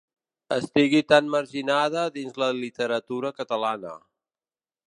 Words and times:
Estigui 0.53 1.01
tan 1.13 1.29
marginada 1.35 2.07
dins 2.17 2.41
la 2.45 2.49
literatura 2.63 3.33
catalana. 3.43 3.97